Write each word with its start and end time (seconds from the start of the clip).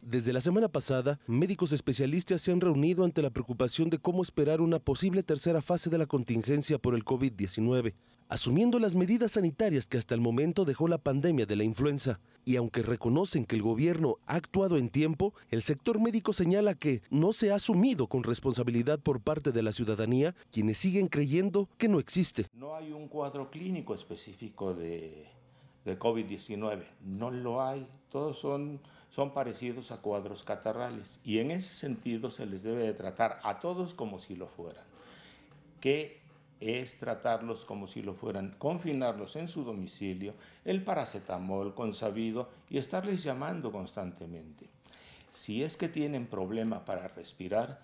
Desde 0.00 0.32
la 0.32 0.40
semana 0.40 0.68
pasada, 0.68 1.18
médicos 1.26 1.72
especialistas 1.72 2.40
se 2.40 2.52
han 2.52 2.60
reunido 2.60 3.04
ante 3.04 3.20
la 3.20 3.30
preocupación 3.30 3.90
de 3.90 3.98
cómo 3.98 4.22
esperar 4.22 4.60
una 4.60 4.78
posible 4.78 5.24
tercera 5.24 5.60
fase 5.60 5.90
de 5.90 5.98
la 5.98 6.06
contingencia 6.06 6.78
por 6.78 6.94
el 6.94 7.04
COVID-19, 7.04 7.94
asumiendo 8.28 8.78
las 8.78 8.94
medidas 8.94 9.32
sanitarias 9.32 9.86
que 9.86 9.98
hasta 9.98 10.14
el 10.14 10.20
momento 10.20 10.64
dejó 10.64 10.86
la 10.86 10.98
pandemia 10.98 11.46
de 11.46 11.56
la 11.56 11.64
influenza. 11.64 12.20
Y 12.44 12.56
aunque 12.56 12.82
reconocen 12.82 13.44
que 13.44 13.56
el 13.56 13.62
gobierno 13.62 14.18
ha 14.26 14.36
actuado 14.36 14.76
en 14.76 14.88
tiempo, 14.88 15.34
el 15.50 15.62
sector 15.62 16.00
médico 16.00 16.32
señala 16.32 16.74
que 16.74 17.02
no 17.10 17.32
se 17.32 17.50
ha 17.50 17.56
asumido 17.56 18.06
con 18.06 18.22
responsabilidad 18.22 19.00
por 19.00 19.20
parte 19.20 19.50
de 19.50 19.62
la 19.62 19.72
ciudadanía, 19.72 20.34
quienes 20.52 20.78
siguen 20.78 21.08
creyendo 21.08 21.68
que 21.76 21.88
no 21.88 21.98
existe. 21.98 22.46
No 22.54 22.76
hay 22.76 22.92
un 22.92 23.08
cuadro 23.08 23.50
clínico 23.50 23.94
específico 23.94 24.74
de, 24.74 25.26
de 25.84 25.98
COVID-19, 25.98 26.84
no 27.04 27.30
lo 27.32 27.62
hay, 27.62 27.86
todos 28.10 28.38
son 28.38 28.80
son 29.10 29.32
parecidos 29.32 29.90
a 29.90 29.98
cuadros 29.98 30.44
catarrales 30.44 31.20
y 31.24 31.38
en 31.38 31.50
ese 31.50 31.74
sentido 31.74 32.30
se 32.30 32.46
les 32.46 32.62
debe 32.62 32.82
de 32.82 32.92
tratar 32.92 33.40
a 33.42 33.60
todos 33.60 33.94
como 33.94 34.18
si 34.18 34.36
lo 34.36 34.46
fueran. 34.46 34.84
¿Qué 35.80 36.18
es 36.60 36.98
tratarlos 36.98 37.64
como 37.64 37.86
si 37.86 38.02
lo 38.02 38.14
fueran, 38.14 38.54
confinarlos 38.58 39.36
en 39.36 39.48
su 39.48 39.64
domicilio, 39.64 40.34
el 40.64 40.82
paracetamol 40.82 41.74
consabido 41.74 42.48
y 42.68 42.78
estarles 42.78 43.22
llamando 43.22 43.70
constantemente. 43.70 44.66
Si 45.32 45.62
es 45.62 45.76
que 45.76 45.88
tienen 45.88 46.26
problema 46.26 46.84
para 46.84 47.08
respirar, 47.08 47.80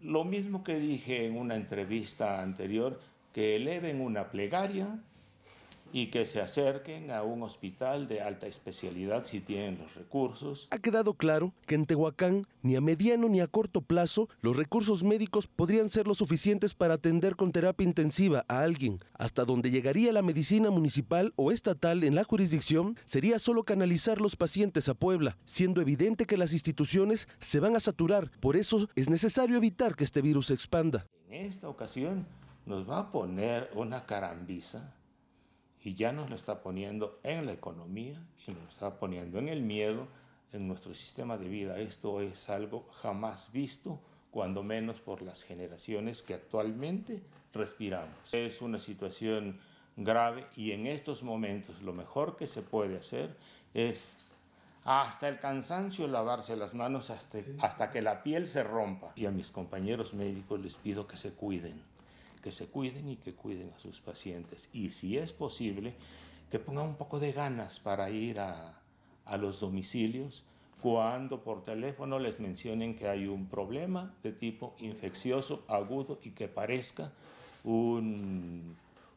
lo 0.00 0.24
mismo 0.24 0.64
que 0.64 0.78
dije 0.78 1.26
en 1.26 1.36
una 1.36 1.54
entrevista 1.54 2.42
anterior, 2.42 3.00
que 3.32 3.56
eleven 3.56 4.00
una 4.00 4.30
plegaria 4.30 5.00
y 5.94 6.08
que 6.08 6.26
se 6.26 6.40
acerquen 6.40 7.12
a 7.12 7.22
un 7.22 7.44
hospital 7.44 8.08
de 8.08 8.20
alta 8.20 8.48
especialidad 8.48 9.22
si 9.22 9.38
tienen 9.38 9.78
los 9.78 9.94
recursos. 9.94 10.66
Ha 10.72 10.80
quedado 10.80 11.14
claro 11.14 11.54
que 11.66 11.76
en 11.76 11.84
Tehuacán, 11.84 12.48
ni 12.62 12.74
a 12.74 12.80
mediano 12.80 13.28
ni 13.28 13.40
a 13.40 13.46
corto 13.46 13.80
plazo, 13.80 14.28
los 14.40 14.56
recursos 14.56 15.04
médicos 15.04 15.46
podrían 15.46 15.88
ser 15.88 16.08
lo 16.08 16.16
suficientes 16.16 16.74
para 16.74 16.94
atender 16.94 17.36
con 17.36 17.52
terapia 17.52 17.86
intensiva 17.86 18.44
a 18.48 18.62
alguien. 18.62 18.98
Hasta 19.12 19.44
donde 19.44 19.70
llegaría 19.70 20.12
la 20.12 20.22
medicina 20.22 20.68
municipal 20.68 21.32
o 21.36 21.52
estatal 21.52 22.02
en 22.02 22.16
la 22.16 22.24
jurisdicción 22.24 22.98
sería 23.04 23.38
solo 23.38 23.62
canalizar 23.62 24.20
los 24.20 24.34
pacientes 24.34 24.88
a 24.88 24.94
Puebla, 24.94 25.38
siendo 25.44 25.80
evidente 25.80 26.26
que 26.26 26.36
las 26.36 26.52
instituciones 26.52 27.28
se 27.38 27.60
van 27.60 27.76
a 27.76 27.80
saturar. 27.80 28.32
Por 28.40 28.56
eso 28.56 28.88
es 28.96 29.08
necesario 29.08 29.56
evitar 29.56 29.94
que 29.94 30.02
este 30.02 30.22
virus 30.22 30.48
se 30.48 30.54
expanda. 30.54 31.06
En 31.28 31.44
esta 31.44 31.68
ocasión 31.68 32.26
nos 32.66 32.90
va 32.90 32.98
a 32.98 33.12
poner 33.12 33.70
una 33.76 34.06
carambiza 34.06 34.92
y 35.84 35.94
ya 35.94 36.12
nos 36.12 36.30
lo 36.30 36.36
está 36.36 36.62
poniendo 36.62 37.20
en 37.22 37.44
la 37.44 37.52
economía 37.52 38.18
y 38.46 38.52
nos 38.52 38.62
lo 38.62 38.68
está 38.70 38.98
poniendo 38.98 39.38
en 39.38 39.50
el 39.50 39.62
miedo, 39.62 40.08
en 40.52 40.66
nuestro 40.66 40.94
sistema 40.94 41.36
de 41.36 41.48
vida. 41.48 41.78
Esto 41.78 42.22
es 42.22 42.48
algo 42.48 42.88
jamás 43.02 43.52
visto, 43.52 44.00
cuando 44.30 44.62
menos 44.62 45.00
por 45.00 45.20
las 45.20 45.44
generaciones 45.44 46.22
que 46.22 46.34
actualmente 46.34 47.22
respiramos. 47.52 48.32
Es 48.32 48.62
una 48.62 48.78
situación 48.78 49.60
grave 49.96 50.46
y 50.56 50.72
en 50.72 50.86
estos 50.86 51.22
momentos 51.22 51.82
lo 51.82 51.92
mejor 51.92 52.36
que 52.36 52.46
se 52.46 52.62
puede 52.62 52.96
hacer 52.96 53.36
es 53.74 54.16
hasta 54.84 55.28
el 55.28 55.38
cansancio 55.38 56.08
lavarse 56.08 56.56
las 56.56 56.74
manos 56.74 57.10
hasta, 57.10 57.38
hasta 57.60 57.90
que 57.90 58.00
la 58.00 58.22
piel 58.22 58.48
se 58.48 58.64
rompa. 58.64 59.12
Y 59.16 59.26
a 59.26 59.30
mis 59.30 59.50
compañeros 59.50 60.14
médicos 60.14 60.60
les 60.60 60.76
pido 60.76 61.06
que 61.06 61.18
se 61.18 61.32
cuiden 61.32 61.93
que 62.44 62.52
se 62.52 62.66
cuiden 62.66 63.08
y 63.08 63.16
que 63.16 63.32
cuiden 63.32 63.72
a 63.74 63.78
sus 63.78 64.02
pacientes. 64.02 64.68
Y 64.74 64.90
si 64.90 65.16
es 65.16 65.32
posible, 65.32 65.94
que 66.50 66.58
pongan 66.58 66.88
un 66.88 66.96
poco 66.96 67.18
de 67.18 67.32
ganas 67.32 67.80
para 67.80 68.10
ir 68.10 68.38
a, 68.38 68.82
a 69.24 69.38
los 69.38 69.60
domicilios 69.60 70.44
cuando 70.82 71.42
por 71.42 71.64
teléfono 71.64 72.18
les 72.18 72.40
mencionen 72.40 72.96
que 72.96 73.08
hay 73.08 73.28
un 73.28 73.46
problema 73.46 74.14
de 74.22 74.32
tipo 74.32 74.74
infeccioso 74.78 75.64
agudo 75.68 76.20
y 76.22 76.32
que 76.32 76.46
parezca 76.46 77.12
un, 77.64 78.76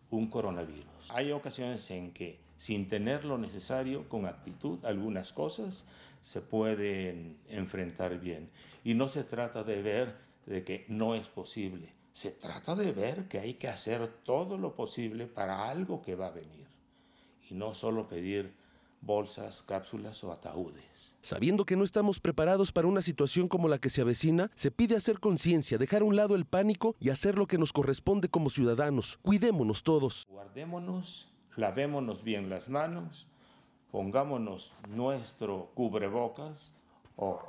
un 0.10 0.28
coronavirus. 0.28 1.10
Hay 1.10 1.34
ocasiones 1.34 1.92
en 1.92 2.14
que 2.14 2.40
sin 2.56 2.88
tener 2.88 3.26
lo 3.26 3.38
necesario, 3.38 4.08
con 4.08 4.26
actitud, 4.26 4.86
algunas 4.86 5.34
cosas 5.34 5.84
se 6.22 6.40
pueden 6.40 7.36
enfrentar 7.50 8.22
bien. 8.22 8.50
Y 8.86 8.94
no 8.94 9.10
se 9.10 9.26
trata 9.26 9.66
de 9.66 9.82
ver 9.82 10.16
de 10.46 10.64
que 10.64 10.86
no 10.88 11.14
es 11.14 11.28
posible. 11.28 11.98
Se 12.18 12.32
trata 12.32 12.74
de 12.74 12.94
ver 12.94 13.28
que 13.28 13.38
hay 13.38 13.54
que 13.54 13.68
hacer 13.68 14.08
todo 14.24 14.58
lo 14.58 14.74
posible 14.74 15.28
para 15.28 15.70
algo 15.70 16.02
que 16.02 16.16
va 16.16 16.26
a 16.26 16.32
venir 16.32 16.66
y 17.48 17.54
no 17.54 17.76
solo 17.76 18.08
pedir 18.08 18.56
bolsas, 19.02 19.62
cápsulas 19.62 20.24
o 20.24 20.32
ataúdes. 20.32 21.16
Sabiendo 21.22 21.64
que 21.64 21.76
no 21.76 21.84
estamos 21.84 22.20
preparados 22.20 22.72
para 22.72 22.88
una 22.88 23.04
situación 23.04 23.48
como 23.48 23.68
la 23.68 23.78
que 23.78 23.92
se 23.92 24.02
avecina, 24.02 24.50
se 24.56 24.72
pide 24.72 24.96
hacer 24.96 25.20
conciencia, 25.20 25.78
dejar 25.78 26.02
a 26.02 26.06
un 26.06 26.16
lado 26.16 26.34
el 26.34 26.46
pánico 26.46 26.96
y 27.00 27.12
hacer 27.12 27.38
lo 27.38 27.46
que 27.46 27.60
nos 27.60 27.72
corresponde 27.72 28.30
como 28.30 28.50
ciudadanos. 28.50 29.20
Cuidémonos 29.22 29.84
todos. 29.84 30.26
Guardémonos, 30.28 31.32
lavémonos 31.56 32.24
bien 32.24 32.50
las 32.50 32.68
manos, 32.68 33.28
pongámonos 33.92 34.74
nuestro 34.90 35.70
cubrebocas 35.76 36.74
o 37.16 37.40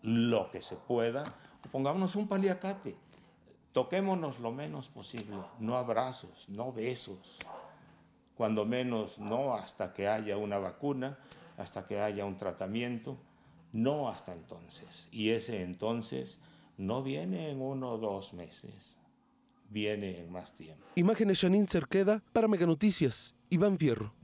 lo 0.00 0.50
que 0.50 0.62
se 0.62 0.76
pueda, 0.76 1.36
pongámonos 1.70 2.16
un 2.16 2.28
paliacate 2.28 3.03
Toquémonos 3.74 4.38
lo 4.38 4.52
menos 4.52 4.88
posible, 4.88 5.36
no 5.58 5.76
abrazos, 5.76 6.48
no 6.48 6.72
besos, 6.72 7.40
cuando 8.36 8.64
menos 8.64 9.18
no 9.18 9.54
hasta 9.54 9.92
que 9.92 10.06
haya 10.06 10.36
una 10.36 10.58
vacuna, 10.58 11.18
hasta 11.56 11.84
que 11.84 11.98
haya 12.00 12.24
un 12.24 12.38
tratamiento, 12.38 13.16
no 13.72 14.08
hasta 14.08 14.32
entonces. 14.32 15.08
Y 15.10 15.30
ese 15.30 15.62
entonces 15.62 16.40
no 16.78 17.02
viene 17.02 17.50
en 17.50 17.60
uno 17.60 17.94
o 17.94 17.98
dos 17.98 18.32
meses, 18.32 18.96
viene 19.70 20.20
en 20.20 20.30
más 20.30 20.54
tiempo. 20.54 20.84
Imágenes 20.94 21.38
Shanin 21.38 21.66
Cerqueda 21.66 22.22
para 22.32 22.46
Mega 22.46 22.66
Noticias, 22.66 23.34
Iván 23.50 23.76
Fierro. 23.76 24.14